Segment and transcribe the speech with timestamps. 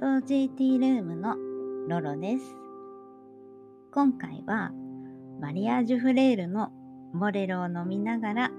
[0.00, 1.36] ロー GT ルームの
[1.86, 2.56] ロロです。
[3.92, 4.72] 今回は
[5.42, 6.72] マリアージュフレールの
[7.12, 8.50] モレロを飲みながら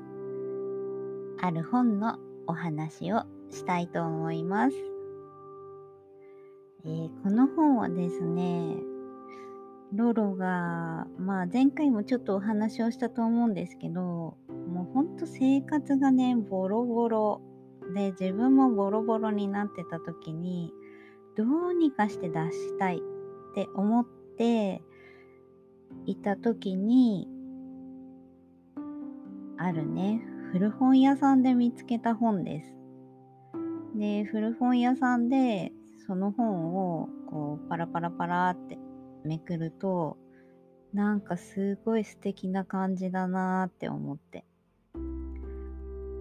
[1.39, 4.75] ある本のお話をしたいと思います。
[6.85, 8.75] えー、この本はですね、
[9.95, 14.37] ロロが、まあ前回もちょっとお話をしたと思うんですけど、も
[14.87, 17.41] うほんと生活がね、ボロボロ
[17.95, 20.71] で自分もボロボロになってた時に、
[21.35, 22.99] どうにかして出したいっ
[23.55, 24.05] て思っ
[24.37, 24.81] て
[26.05, 27.27] いた時に、
[29.57, 30.21] あるね、
[30.51, 32.75] 古本屋さんで見つけた本です。
[33.95, 35.71] で、古本屋さんで
[36.07, 38.77] その本をこうパラパラパラって
[39.23, 40.17] めくると、
[40.93, 44.43] なんかすごい素敵な感じだなーって思って。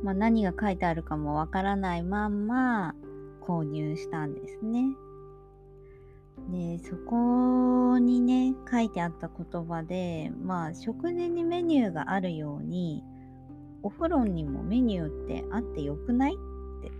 [0.04, 2.94] まあ、何が書いてあるかもわからないまんま
[3.50, 4.84] 購入したんですね。
[6.50, 13.02] で、そこにね、書いてあった言葉で、まあ、食事にメニューがあるように、
[13.82, 16.34] お風呂にもメニューってあってよくない？
[16.34, 16.36] っ
[16.82, 16.92] て。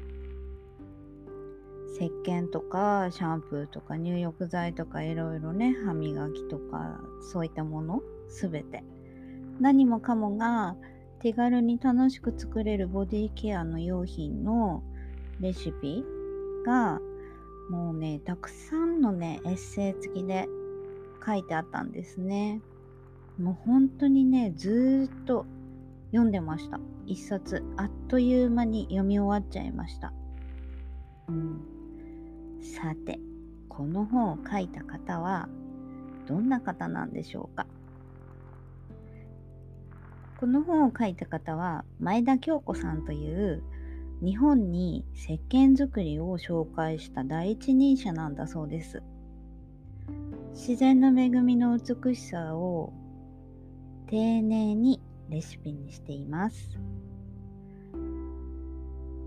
[1.95, 7.01] 石鹸とかシャンプーとか入浴剤とかいろいろね歯磨きとか
[7.33, 8.03] そういったもの？
[8.29, 8.83] すべて。
[9.61, 10.77] 何もかもが
[11.21, 14.83] 手軽に楽しく作れるボディケアの用品の
[15.41, 16.03] レシピ
[16.65, 17.01] が
[17.71, 20.49] もうねたくさんのねエッセイ付きで
[21.25, 22.61] 書いてあったんですね。
[23.39, 25.47] もう本当にねずっと
[26.11, 26.81] 読んでました。
[27.07, 30.13] 一冊あっという間に読み終わっちゃいました。
[31.29, 31.61] うん。
[32.63, 33.19] さて、
[33.69, 35.49] この本を書いた方は
[36.27, 37.67] どんな方なんでしょうか？
[40.39, 43.63] この本を書いた方は前田京子さんという
[44.23, 49.03] 日本に石鹸作りを紹介した第一人者なんだそうです。
[50.53, 52.93] 自然の恵みの美しさを
[54.09, 56.79] 丁寧にレシピにしています。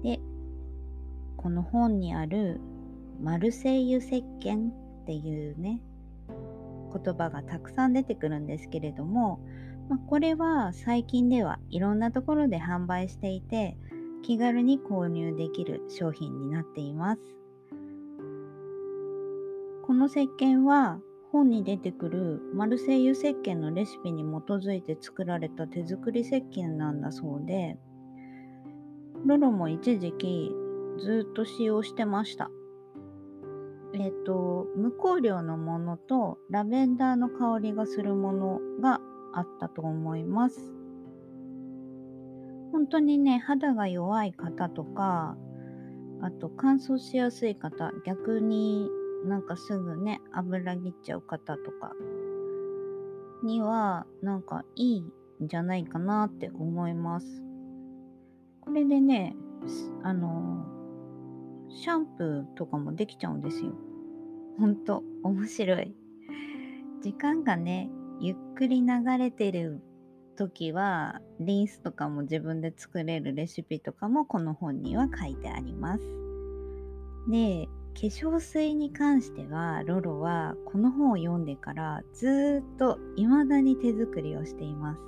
[0.03, 0.19] で、
[1.37, 2.59] この本にある
[3.19, 4.73] マルセイユ石鹸っ
[5.05, 5.81] ていうね、
[6.93, 9.39] 言葉がたくさん出てくるんですけれども、
[9.89, 13.75] まあ、これは最近ではいろんなところで販売していて、
[14.23, 17.21] 気軽に購入できる商品になっています。
[19.85, 20.99] この石鹸は
[21.31, 27.77] 本に出てくるマルセイユ石鹸のレシピに基づいて作られた手作り石鹸なんだそうで、
[29.25, 30.51] ロロも一時期
[30.99, 32.49] ずっと使用してました。
[33.93, 39.01] えっ、と、無香料のものとラベンダーの香りがするものが
[39.33, 40.82] あったと思います。
[42.73, 45.37] 本当にね、肌が弱い方とか、
[46.21, 48.89] あと乾燥しやすい方、逆に
[49.25, 51.93] なんかすぐね、油切っちゃう方とか
[53.43, 57.43] には、なんかいいんじゃないかなって思います。
[58.61, 59.35] これでね、
[60.01, 60.65] あの、
[61.69, 63.71] シャンプーとかもできちゃうんですよ。
[64.57, 65.95] ほんと面白い。
[67.01, 68.87] 時間がね、ゆっくり流
[69.19, 69.83] れてる
[70.33, 76.03] 時は、リンスとかも自分で作れるレシピとかもこの本には書いてあります。
[77.29, 84.99] で、化粧水に関しては、ロロはこの本を読んでからずっと未だに手作りをしています。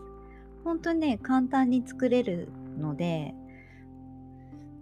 [0.64, 3.34] 本当ね、簡単に作れるので、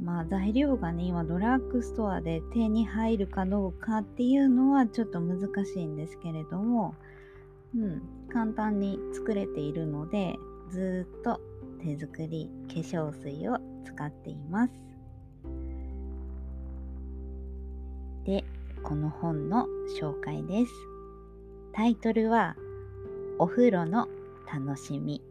[0.02, 6.96] まあ材料がね、今ドラッグストアで手に入るかどうかっていうのはちょっと難しいんですけれども、
[7.76, 8.02] うん、
[8.32, 10.36] 簡単に作れているので、
[10.70, 11.40] ずっと
[11.84, 14.74] 手作り化粧水を使っています。
[18.26, 18.44] で、
[18.84, 19.68] この本の
[20.00, 20.72] 紹介です。
[21.74, 22.56] タイトルは、
[23.40, 24.08] お風呂の
[24.46, 25.22] 楽しみ。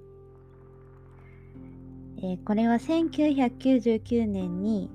[2.19, 4.91] えー、これは1999年に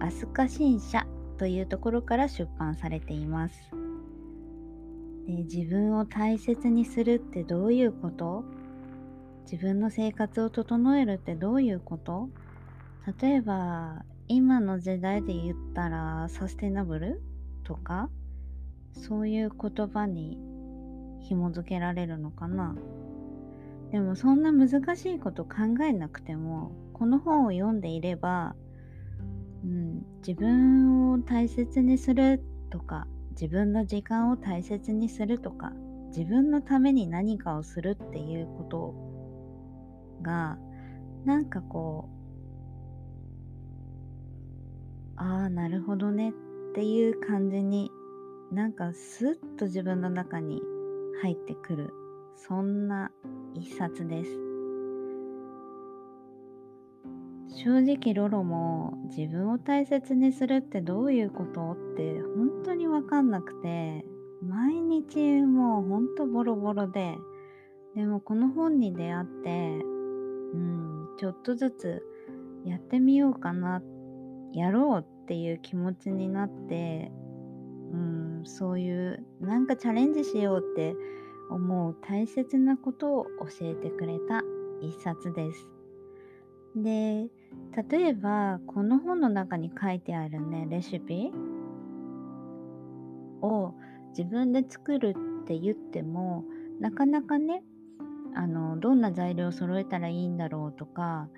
[0.00, 1.06] 飛鳥新社
[1.38, 3.75] というところから出版されています。
[5.26, 8.44] で自分を大切にするってどういうこと？
[9.50, 12.28] 自分の生活を整えるってどういうこと？
[13.20, 17.22] 例えば今の時代で言ったらサステナブル？
[17.64, 18.08] とか
[18.92, 20.38] そういう言葉に
[21.20, 22.76] 紐づけられるのかな？
[23.90, 25.52] でもそんな難しいこと考
[25.82, 28.54] えなくてもこの本を読んでいれば、
[29.64, 33.06] うん、自分を大切にするとか
[33.40, 35.72] 自分の時間を大切にするとか
[36.08, 40.58] 自分のために何かをするっていうことが
[41.24, 42.16] なんかこう
[45.16, 46.32] ああなるほどねっ
[46.74, 47.90] ていう感じに
[48.52, 50.62] なんかスッと自分の中に
[51.22, 51.92] 入ってくる
[52.36, 53.10] そんな
[53.54, 54.45] 一冊です。
[57.56, 64.04] 正直ロロも自分を大切にするってどういうことって本当に分かんなくて
[64.42, 67.16] 毎日もうほんとボロボロで
[67.94, 69.78] でもこの本に出会って
[70.52, 72.02] うんちょっとずつ
[72.66, 73.80] やってみようかな
[74.52, 77.10] やろうっていう気持ちになって
[77.90, 80.94] うんそういうなんかチャレンジしようって
[81.48, 84.42] 思う大切なことを教えてくれた
[84.82, 85.70] 一冊です。
[86.76, 87.30] で
[87.90, 91.30] 例えばこの本の中に書いてあるねレシピ？
[93.42, 93.74] を
[94.16, 96.44] 自分で作るって言っても
[96.80, 97.62] なかなかね
[98.34, 101.28] あのどんな材料を揃えたらいいんだろうとか、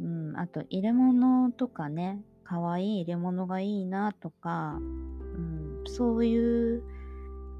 [0.00, 6.82] うん、あと入れ物とかねかわいい入れ物がいいなとか、うん、そういう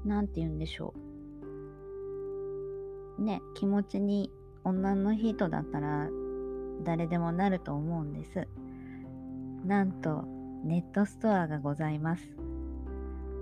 [0.05, 0.93] 何て言うんでしょ
[3.19, 3.23] う。
[3.23, 4.31] ね気持ちに
[4.63, 6.09] 女の人だったら
[6.83, 8.47] 誰でもなると思うんです。
[9.65, 10.25] なんと
[10.63, 12.23] ネットストアがございます。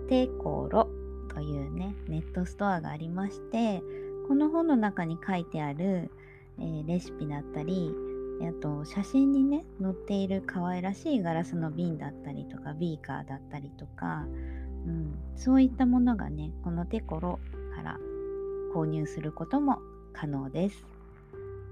[0.07, 0.89] テコロ
[1.33, 3.81] というねネットストアがありまして
[4.28, 6.12] この本の中に書いてある、
[6.60, 7.94] えー、レシピだったり
[8.42, 14.25] あと写真にね載っている可愛らしいガラスの瓶だったりとかビーカーだったりとか、
[14.86, 17.39] うん、そういったものがねこのテコロ
[17.75, 17.98] から
[18.75, 19.80] 購入することも
[20.13, 20.86] 可能です。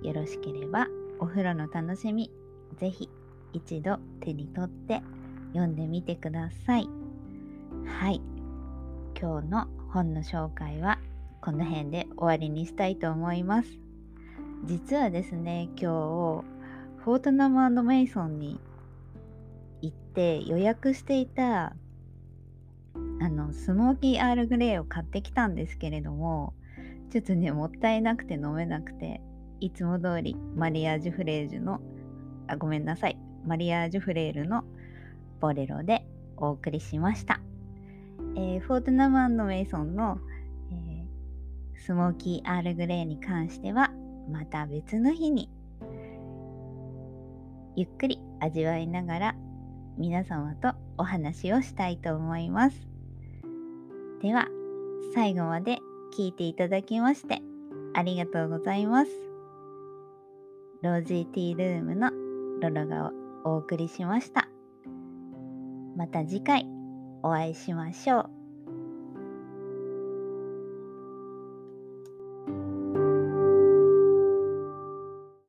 [0.01, 0.87] よろしければ
[1.19, 2.31] お風呂の楽しみ、
[2.77, 3.09] ぜひ
[3.53, 5.01] 一度手に取って
[5.53, 6.87] 読んでみてください。
[7.85, 8.21] はい。
[9.19, 10.99] 今日の本の紹介は
[11.41, 13.69] この辺で終わりにしたいと思います。
[14.65, 15.85] 実はですね、今日、
[17.03, 18.59] フォートナムメイソンに
[19.81, 21.73] 行って予約していた
[23.21, 26.53] あのスモーキーアールグレーを買ってきたんですけれども
[27.11, 29.21] ちょっとねもったいなくて飲めなくて
[29.59, 31.81] いつも通りマリアージュフレージュの、
[32.47, 33.17] あ、ごめんなさい。
[33.45, 34.63] マリアージュフレールの
[35.39, 36.05] ボレロで
[36.37, 37.41] お送りしました。
[38.35, 40.19] えー、フォートナムメイソンの、
[40.71, 43.91] えー、スモーキーアールグレーに関しては
[44.31, 45.49] また別の日に
[47.75, 49.35] ゆっくり味わいながら
[49.97, 52.87] 皆様とお話をしたいと思います。
[54.21, 54.47] では
[55.13, 55.79] 最後まで
[56.17, 57.41] 聞いていただきまして
[57.93, 59.28] ありがとうございます。
[60.81, 62.09] ロージーティールームの
[62.61, 63.11] ロロが
[63.43, 64.47] お送りしました。
[65.97, 66.65] また次回
[67.21, 68.38] お会いしましょう。